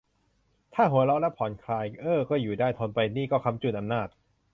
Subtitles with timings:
[0.73, 4.07] ถ้าหัวเราะแล้วผ่อนคลาย เอ้อ ก็อยู่ได้ ทนไป นี่ก็ค้ำจุนอำนาจ